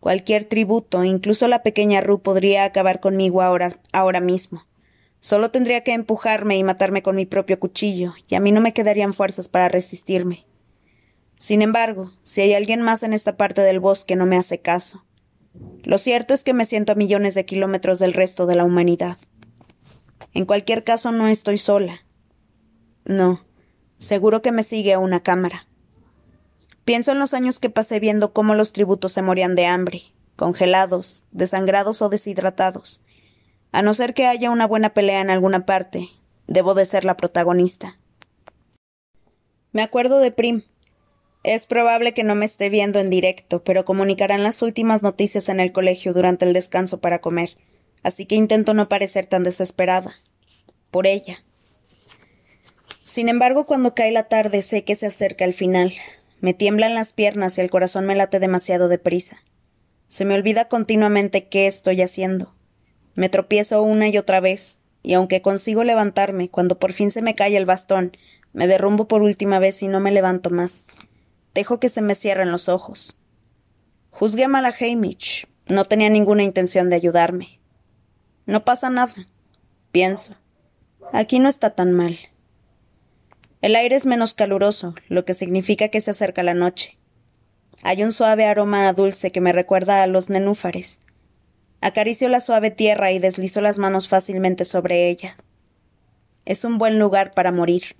Cualquier 0.00 0.44
tributo, 0.44 1.02
incluso 1.04 1.48
la 1.48 1.62
pequeña 1.62 2.00
Ru, 2.00 2.20
podría 2.20 2.64
acabar 2.64 3.00
conmigo 3.00 3.40
ahora, 3.40 3.72
ahora 3.92 4.20
mismo. 4.20 4.66
Solo 5.22 5.52
tendría 5.52 5.84
que 5.84 5.92
empujarme 5.92 6.58
y 6.58 6.64
matarme 6.64 7.04
con 7.04 7.14
mi 7.14 7.26
propio 7.26 7.60
cuchillo, 7.60 8.12
y 8.26 8.34
a 8.34 8.40
mí 8.40 8.50
no 8.50 8.60
me 8.60 8.74
quedarían 8.74 9.14
fuerzas 9.14 9.46
para 9.46 9.68
resistirme. 9.68 10.46
Sin 11.38 11.62
embargo, 11.62 12.10
si 12.24 12.40
hay 12.40 12.54
alguien 12.54 12.82
más 12.82 13.04
en 13.04 13.12
esta 13.12 13.36
parte 13.36 13.60
del 13.60 13.78
bosque 13.78 14.16
no 14.16 14.26
me 14.26 14.36
hace 14.36 14.60
caso. 14.60 15.04
Lo 15.84 15.98
cierto 15.98 16.34
es 16.34 16.42
que 16.42 16.54
me 16.54 16.64
siento 16.64 16.90
a 16.90 16.96
millones 16.96 17.36
de 17.36 17.46
kilómetros 17.46 18.00
del 18.00 18.14
resto 18.14 18.46
de 18.46 18.56
la 18.56 18.64
humanidad. 18.64 19.16
En 20.34 20.44
cualquier 20.44 20.82
caso 20.82 21.12
no 21.12 21.28
estoy 21.28 21.56
sola. 21.56 22.00
No, 23.04 23.44
seguro 23.98 24.42
que 24.42 24.50
me 24.50 24.64
sigue 24.64 24.96
una 24.96 25.22
cámara. 25.22 25.68
Pienso 26.84 27.12
en 27.12 27.20
los 27.20 27.32
años 27.32 27.60
que 27.60 27.70
pasé 27.70 28.00
viendo 28.00 28.32
cómo 28.32 28.56
los 28.56 28.72
tributos 28.72 29.12
se 29.12 29.22
morían 29.22 29.54
de 29.54 29.66
hambre, 29.66 30.02
congelados, 30.34 31.22
desangrados 31.30 32.02
o 32.02 32.08
deshidratados. 32.08 33.04
A 33.72 33.80
no 33.80 33.94
ser 33.94 34.12
que 34.12 34.26
haya 34.26 34.50
una 34.50 34.66
buena 34.66 34.92
pelea 34.92 35.22
en 35.22 35.30
alguna 35.30 35.64
parte, 35.64 36.10
debo 36.46 36.74
de 36.74 36.84
ser 36.84 37.06
la 37.06 37.16
protagonista. 37.16 37.98
Me 39.72 39.82
acuerdo 39.82 40.18
de 40.18 40.30
Prim. 40.30 40.62
Es 41.42 41.66
probable 41.66 42.12
que 42.12 42.22
no 42.22 42.34
me 42.34 42.44
esté 42.44 42.68
viendo 42.68 43.00
en 43.00 43.08
directo, 43.08 43.64
pero 43.64 43.86
comunicarán 43.86 44.42
las 44.42 44.60
últimas 44.60 45.02
noticias 45.02 45.48
en 45.48 45.58
el 45.58 45.72
colegio 45.72 46.12
durante 46.12 46.44
el 46.44 46.52
descanso 46.52 47.00
para 47.00 47.20
comer, 47.20 47.56
así 48.02 48.26
que 48.26 48.34
intento 48.34 48.74
no 48.74 48.90
parecer 48.90 49.24
tan 49.24 49.42
desesperada. 49.42 50.16
Por 50.90 51.06
ella. 51.06 51.42
Sin 53.04 53.30
embargo, 53.30 53.64
cuando 53.64 53.94
cae 53.94 54.12
la 54.12 54.28
tarde 54.28 54.60
sé 54.60 54.84
que 54.84 54.96
se 54.96 55.06
acerca 55.06 55.46
el 55.46 55.54
final. 55.54 55.94
Me 56.40 56.52
tiemblan 56.52 56.94
las 56.94 57.14
piernas 57.14 57.56
y 57.56 57.62
el 57.62 57.70
corazón 57.70 58.04
me 58.04 58.16
late 58.16 58.38
demasiado 58.38 58.88
deprisa. 58.88 59.38
Se 60.08 60.26
me 60.26 60.34
olvida 60.34 60.68
continuamente 60.68 61.48
qué 61.48 61.66
estoy 61.66 62.02
haciendo. 62.02 62.54
Me 63.14 63.28
tropiezo 63.28 63.82
una 63.82 64.08
y 64.08 64.18
otra 64.18 64.40
vez, 64.40 64.80
y 65.02 65.14
aunque 65.14 65.42
consigo 65.42 65.84
levantarme, 65.84 66.48
cuando 66.48 66.78
por 66.78 66.92
fin 66.92 67.10
se 67.10 67.22
me 67.22 67.34
cae 67.34 67.56
el 67.56 67.66
bastón, 67.66 68.16
me 68.52 68.66
derrumbo 68.66 69.08
por 69.08 69.22
última 69.22 69.58
vez 69.58 69.82
y 69.82 69.88
no 69.88 70.00
me 70.00 70.12
levanto 70.12 70.50
más. 70.50 70.84
Dejo 71.54 71.80
que 71.80 71.88
se 71.88 72.02
me 72.02 72.14
cierren 72.14 72.50
los 72.50 72.68
ojos. 72.68 73.18
Juzgué 74.10 74.48
mal 74.48 74.64
a 74.66 74.74
Hamish. 74.78 75.46
No 75.66 75.84
tenía 75.84 76.10
ninguna 76.10 76.42
intención 76.42 76.90
de 76.90 76.96
ayudarme. 76.96 77.60
No 78.46 78.64
pasa 78.64 78.90
nada. 78.90 79.14
Pienso. 79.90 80.34
Aquí 81.12 81.38
no 81.38 81.48
está 81.48 81.70
tan 81.70 81.92
mal. 81.92 82.18
El 83.60 83.76
aire 83.76 83.94
es 83.94 84.06
menos 84.06 84.34
caluroso, 84.34 84.94
lo 85.08 85.24
que 85.24 85.34
significa 85.34 85.88
que 85.88 86.00
se 86.00 86.10
acerca 86.10 86.42
la 86.42 86.54
noche. 86.54 86.98
Hay 87.82 88.02
un 88.02 88.12
suave 88.12 88.44
aroma 88.44 88.92
dulce 88.92 89.30
que 89.30 89.40
me 89.40 89.52
recuerda 89.52 90.02
a 90.02 90.06
los 90.06 90.30
nenúfares. 90.30 91.01
Acaricio 91.82 92.28
la 92.28 92.40
suave 92.40 92.70
tierra 92.70 93.10
y 93.10 93.18
deslizo 93.18 93.60
las 93.60 93.76
manos 93.76 94.06
fácilmente 94.06 94.64
sobre 94.64 95.10
ella. 95.10 95.36
Es 96.44 96.64
un 96.64 96.78
buen 96.78 97.00
lugar 97.00 97.32
para 97.32 97.50
morir. 97.50 97.96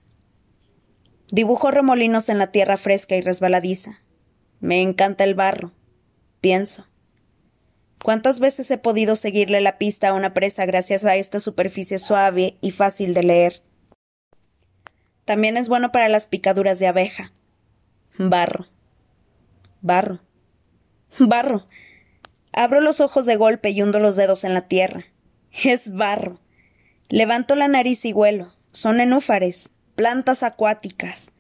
Dibujo 1.33 1.73
remolinos 1.73 2.29
en 2.29 2.39
la 2.39 2.53
tierra 2.53 2.77
fresca 2.77 3.17
y 3.17 3.23
resbaladiza. 3.23 3.99
Me 4.61 4.83
encanta 4.83 5.25
el 5.25 5.35
barro. 5.35 5.73
Pienso. 6.41 6.87
¿Cuántas 8.05 8.39
veces 8.39 8.71
he 8.71 8.79
podido 8.79 9.17
seguirle 9.17 9.61
la 9.61 9.79
pista 9.79 10.11
a 10.11 10.15
una 10.15 10.33
presa 10.33 10.65
gracias 10.65 11.05
a 11.05 11.17
esta 11.17 11.41
superficie 11.41 11.99
suave 11.99 12.59
y 12.61 12.71
fácil 12.71 13.15
de 13.15 13.25
leer? 13.25 13.63
También 15.25 15.57
es 15.57 15.69
bueno 15.69 15.91
para 15.91 16.09
las 16.09 16.27
picaduras 16.27 16.79
de 16.79 16.87
abeja. 16.87 17.33
Barro. 18.17 18.67
Barro. 19.81 20.21
Barro. 21.19 21.67
Abro 22.53 22.81
los 22.81 23.01
ojos 23.01 23.27
de 23.27 23.37
golpe 23.37 23.71
y 23.71 23.83
hundo 23.83 23.99
los 23.99 24.17
dedos 24.17 24.45
en 24.45 24.55
la 24.55 24.63
tierra. 24.63 25.05
Es 25.65 25.93
barro. 25.93 26.41
Levanto 27.09 27.57
la 27.57 27.69
nariz 27.69 28.05
y 28.05 28.13
huelo. 28.13 28.53
Son 28.73 29.01
enúfares, 29.01 29.71
plantas 29.95 30.43
acuáticas. 30.43 31.31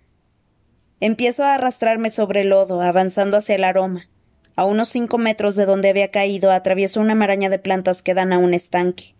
Empiezo 1.00 1.44
a 1.44 1.54
arrastrarme 1.54 2.10
sobre 2.10 2.42
el 2.42 2.50
lodo, 2.50 2.80
avanzando 2.80 3.36
hacia 3.36 3.54
el 3.54 3.64
aroma. 3.64 4.08
A 4.54 4.64
unos 4.64 4.88
cinco 4.90 5.18
metros 5.18 5.56
de 5.56 5.66
donde 5.66 5.88
había 5.88 6.10
caído, 6.10 6.50
atravieso 6.50 7.00
una 7.00 7.14
maraña 7.14 7.48
de 7.48 7.58
plantas 7.58 8.02
que 8.02 8.14
dan 8.14 8.32
a 8.32 8.38
un 8.38 8.54
estanque. 8.54 9.14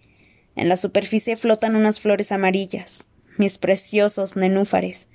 En 0.57 0.69
la 0.69 0.77
superficie 0.77 1.37
flotan 1.37 1.75
unas 1.75 2.01
flores 2.01 2.33
amarillas 2.33 3.09
mis 3.37 3.59
preciosos 3.59 4.37
nenúfares. 4.37 5.09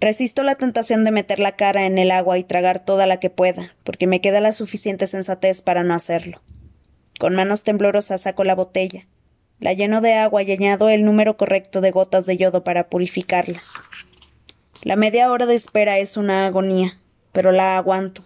Resisto 0.00 0.44
la 0.44 0.54
tentación 0.54 1.04
de 1.04 1.10
meter 1.10 1.40
la 1.40 1.56
cara 1.56 1.84
en 1.84 1.98
el 1.98 2.12
agua 2.12 2.38
y 2.38 2.44
tragar 2.44 2.84
toda 2.84 3.06
la 3.06 3.18
que 3.18 3.30
pueda, 3.30 3.74
porque 3.82 4.06
me 4.06 4.20
queda 4.20 4.40
la 4.40 4.52
suficiente 4.52 5.08
sensatez 5.08 5.60
para 5.60 5.82
no 5.82 5.94
hacerlo. 5.94 6.40
Con 7.18 7.34
manos 7.34 7.64
temblorosas 7.64 8.20
saco 8.20 8.44
la 8.44 8.54
botella, 8.54 9.06
la 9.58 9.72
lleno 9.72 10.00
de 10.00 10.14
agua 10.14 10.44
y 10.44 10.52
añado 10.52 10.88
el 10.88 11.04
número 11.04 11.36
correcto 11.36 11.80
de 11.80 11.90
gotas 11.90 12.26
de 12.26 12.36
yodo 12.36 12.62
para 12.62 12.88
purificarla. 12.88 13.60
La 14.84 14.94
media 14.94 15.32
hora 15.32 15.46
de 15.46 15.56
espera 15.56 15.98
es 15.98 16.16
una 16.16 16.46
agonía, 16.46 16.98
pero 17.32 17.50
la 17.50 17.76
aguanto. 17.76 18.24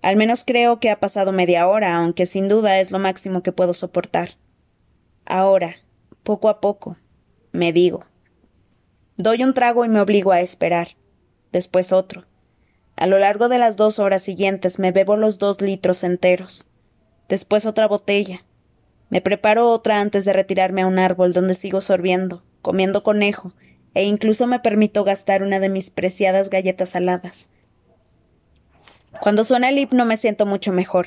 Al 0.00 0.16
menos 0.16 0.44
creo 0.44 0.80
que 0.80 0.90
ha 0.90 1.00
pasado 1.00 1.32
media 1.32 1.68
hora, 1.68 1.96
aunque 1.96 2.24
sin 2.24 2.48
duda 2.48 2.80
es 2.80 2.90
lo 2.90 2.98
máximo 2.98 3.42
que 3.42 3.52
puedo 3.52 3.74
soportar. 3.74 4.30
Ahora, 5.26 5.76
poco 6.22 6.48
a 6.48 6.62
poco, 6.62 6.96
me 7.52 7.74
digo. 7.74 8.06
Doy 9.16 9.44
un 9.44 9.54
trago 9.54 9.84
y 9.84 9.88
me 9.88 10.00
obligo 10.00 10.32
a 10.32 10.40
esperar. 10.40 10.96
Después 11.52 11.92
otro. 11.92 12.24
A 12.96 13.06
lo 13.06 13.18
largo 13.18 13.48
de 13.48 13.58
las 13.58 13.76
dos 13.76 14.00
horas 14.00 14.22
siguientes 14.22 14.80
me 14.80 14.90
bebo 14.90 15.16
los 15.16 15.38
dos 15.38 15.60
litros 15.60 16.02
enteros. 16.02 16.68
Después 17.28 17.64
otra 17.64 17.86
botella. 17.86 18.44
Me 19.10 19.20
preparo 19.20 19.70
otra 19.70 20.00
antes 20.00 20.24
de 20.24 20.32
retirarme 20.32 20.82
a 20.82 20.86
un 20.88 20.98
árbol 20.98 21.32
donde 21.32 21.54
sigo 21.54 21.80
sorbiendo, 21.80 22.42
comiendo 22.60 23.04
conejo, 23.04 23.52
e 23.94 24.02
incluso 24.02 24.48
me 24.48 24.58
permito 24.58 25.04
gastar 25.04 25.44
una 25.44 25.60
de 25.60 25.68
mis 25.68 25.90
preciadas 25.90 26.50
galletas 26.50 26.90
saladas. 26.90 27.50
Cuando 29.20 29.44
suena 29.44 29.68
el 29.68 29.78
himno 29.78 30.04
me 30.04 30.16
siento 30.16 30.44
mucho 30.44 30.72
mejor. 30.72 31.06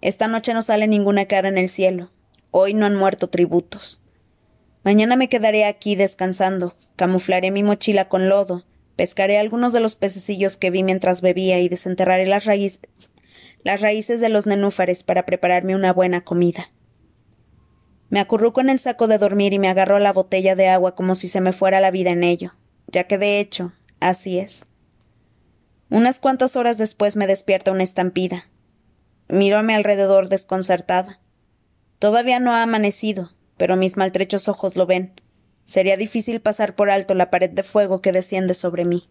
Esta 0.00 0.26
noche 0.26 0.54
no 0.54 0.62
sale 0.62 0.88
ninguna 0.88 1.26
cara 1.26 1.48
en 1.48 1.58
el 1.58 1.68
cielo. 1.68 2.10
Hoy 2.50 2.74
no 2.74 2.86
han 2.86 2.96
muerto 2.96 3.28
tributos. 3.28 4.00
Mañana 4.88 5.16
me 5.16 5.28
quedaré 5.28 5.66
aquí 5.66 5.96
descansando, 5.96 6.74
camuflaré 6.96 7.50
mi 7.50 7.62
mochila 7.62 8.08
con 8.08 8.30
lodo, 8.30 8.64
pescaré 8.96 9.36
algunos 9.36 9.74
de 9.74 9.80
los 9.80 9.96
pececillos 9.96 10.56
que 10.56 10.70
vi 10.70 10.82
mientras 10.82 11.20
bebía 11.20 11.60
y 11.60 11.68
desenterraré 11.68 12.24
las 12.24 12.46
raíces, 12.46 12.80
las 13.62 13.82
raíces 13.82 14.18
de 14.22 14.30
los 14.30 14.46
nenúfares 14.46 15.02
para 15.02 15.26
prepararme 15.26 15.76
una 15.76 15.92
buena 15.92 16.22
comida. 16.22 16.70
Me 18.08 18.18
acurruco 18.18 18.62
en 18.62 18.70
el 18.70 18.78
saco 18.78 19.08
de 19.08 19.18
dormir 19.18 19.52
y 19.52 19.58
me 19.58 19.68
agarro 19.68 19.96
a 19.96 20.00
la 20.00 20.14
botella 20.14 20.56
de 20.56 20.68
agua 20.68 20.94
como 20.94 21.16
si 21.16 21.28
se 21.28 21.42
me 21.42 21.52
fuera 21.52 21.80
la 21.80 21.90
vida 21.90 22.08
en 22.08 22.24
ello, 22.24 22.54
ya 22.86 23.04
que 23.04 23.18
de 23.18 23.40
hecho, 23.40 23.74
así 24.00 24.38
es. 24.38 24.64
Unas 25.90 26.18
cuantas 26.18 26.56
horas 26.56 26.78
después 26.78 27.14
me 27.14 27.26
despierta 27.26 27.72
una 27.72 27.84
estampida. 27.84 28.48
Miro 29.28 29.58
a 29.58 29.62
mi 29.62 29.74
alrededor 29.74 30.30
desconcertada. 30.30 31.20
Todavía 31.98 32.40
no 32.40 32.54
ha 32.54 32.62
amanecido, 32.62 33.32
pero 33.58 33.76
mis 33.76 33.98
maltrechos 33.98 34.48
ojos 34.48 34.76
lo 34.76 34.86
ven. 34.86 35.20
Sería 35.64 35.98
difícil 35.98 36.40
pasar 36.40 36.74
por 36.74 36.88
alto 36.88 37.14
la 37.14 37.28
pared 37.28 37.50
de 37.50 37.62
fuego 37.62 38.00
que 38.00 38.12
desciende 38.12 38.54
sobre 38.54 38.86
mí. 38.86 39.10